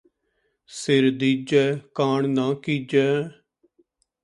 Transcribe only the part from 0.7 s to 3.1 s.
ਸਿਰੁ ਦੀਜੈ ਕਾਣਿ ਨ ਕੀਜੈ